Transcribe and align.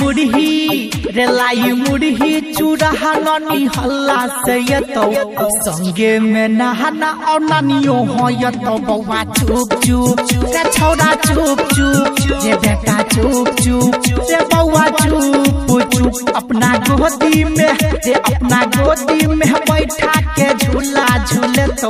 मुड़ही 0.00 0.90
रे 1.16 1.24
लाई 1.36 1.72
मुड़ही, 1.72 2.40
चूड़ा 2.52 2.90
ननी 3.26 3.64
हल्ला 3.76 4.16
से 4.46 4.80
तो 4.94 5.48
संगे 5.66 6.18
में 6.20 6.48
नहाना 6.48 7.10
और 7.32 7.40
नानियो 7.40 7.94
हो 8.12 8.28
ये 8.28 8.50
तो 8.64 8.76
बउआ 8.86 9.22
चुप 9.38 9.74
चुप 9.84 10.20
रे 10.54 10.64
छौड़ा 10.78 11.14
चुप 11.26 11.60
चुप 11.74 12.16
रे 12.44 12.56
बेटा 12.66 13.02
चुप 13.14 13.48
चुप 13.62 14.02
रे 14.30 14.40
बउआ 14.54 14.84
चुप 15.02 15.82
चुप। 15.94 16.32
अपना 16.36 16.72
गोदी 16.88 17.44
में 17.44 17.72
रे 17.82 18.12
अपना 18.14 18.62
गोदी 18.76 19.26
में 19.26 19.52
बैठा 19.70 20.20
के 20.38 20.52
झूला 20.66 21.06
झूले 21.24 21.66
तो 21.82 21.88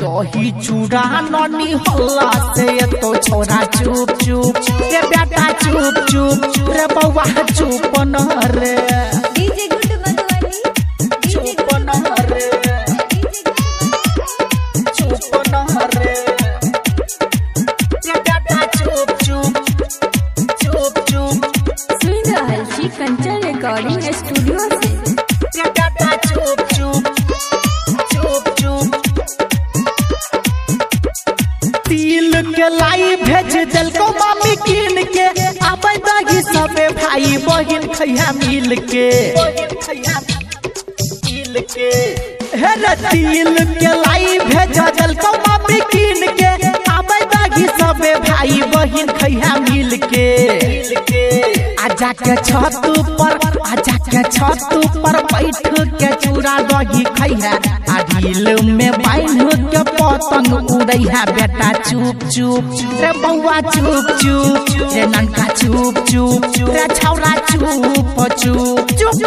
दही 0.00 0.50
चूड़ा 0.64 1.04
ननी 1.30 1.72
हल्ला 1.88 2.30
से 2.56 2.68
तो 3.00 3.14
छोरा 3.28 3.62
चुप 3.78 4.10
चुप। 4.24 4.56
रे 4.92 5.00
बेटा 5.12 5.46
चुप 5.62 6.04
चुप 6.10 6.68
रे 6.76 6.86
बउआ 6.94 7.24
चुप 7.56 7.92
न 8.12 8.26
रे। 8.56 8.74
डीजे 9.36 9.66
गुड 9.72 9.92
मधुबनी 10.02 10.60
डीजे 11.26 11.54
के 32.54 32.68
लाई 32.76 33.16
भेज 33.16 33.56
दिल 33.72 33.90
को 33.90 34.06
मामी 34.18 34.54
कीन 34.66 35.02
के। 35.14 35.26
आबै 35.66 35.96
दागी 36.06 36.40
सबे 36.42 36.88
भाई 36.88 37.36
बहिन 37.46 37.86
खैया 37.94 38.32
मिल 38.32 38.76
के। 38.92 39.08
हे 42.56 42.74
रे 42.80 42.94
के 43.74 43.92
लाई 44.02 44.38
भेज 44.38 44.78
दिल 45.00 45.14
को 45.14 45.32
मामी 45.38 45.80
कीन 45.92 46.26
के। 46.40 46.52
आबै 46.90 47.20
दागी 47.34 47.66
सबे 47.80 48.14
भाई 48.28 48.62
बहिन 48.74 49.12
खैया 49.12 49.56
मिल 49.68 49.96
के। 50.14 50.26
आजा 51.84 52.12
के 52.12 52.36
छत 52.36 52.82
पर 53.20 53.55
के 54.16 54.22
छत 54.22 54.68
पर 54.96 55.22
बैठ 55.32 55.56
के 56.00 56.14
चूड़ा 56.14 56.58
दही 56.58 57.04
खैहा 57.04 57.52
आ 57.94 58.02
ढील 58.02 58.72
में 58.72 58.92
बाँध 58.92 59.70
के 59.74 59.82
पतंग 59.92 60.70
उड़ै 60.70 60.96
है। 60.96 61.24
बेटा, 61.32 61.72
चुप 61.72 62.28
चुप। 62.28 62.70
रे 63.00 63.12
बउआ, 63.22 63.60
चुप 63.60 64.06
चुप। 64.22 64.92
रे 64.94 65.06
ननका, 65.06 65.46
चुप 65.54 65.98
चुप। 66.10 66.44
रे 66.58 66.86
छौरा, 66.94 67.34
चुप 67.50 68.26
चुप। 68.42 68.86
चुप। 68.98 69.22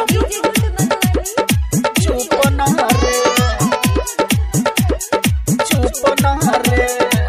चुप 2.02 2.42
न 2.48 2.88
रे 3.04 3.18
चुप 5.66 6.16
न 6.22 6.52
रे 6.68 7.29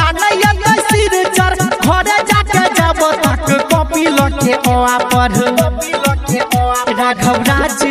ओआ 4.71 4.97
पर। 5.13 5.33
राघव 6.99 7.37
राज 7.49 7.81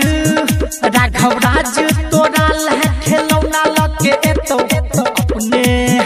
राघव 0.97 1.33
राज 1.45 1.79
तोरा 2.13 2.47
लह 2.49 2.83
खेलौना 3.03 3.63
लके 3.77 4.13
एतो। 4.31 4.59
अपने 4.59 5.63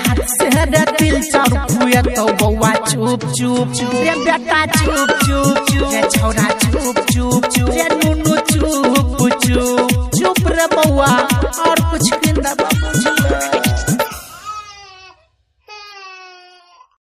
हाथ 0.06 0.22
से 0.28 0.48
रे 0.48 0.84
दिल 0.98 1.22
चार 1.30 1.66
फुए 1.70 2.02
तो 2.14 2.26
बउआ 2.40 2.72
चुप 2.72 3.24
चुप। 3.38 3.72
रे 3.94 4.14
बेटा, 4.24 4.64
चुप 4.66 5.10
चुप 5.24 6.10
छौरा 6.16 6.48
चुप। 6.48 6.74
रे 6.74 6.82
नुनु 6.84 6.92
चुप 6.92 7.44
चुप 7.44 7.46
चुप। 7.56 7.83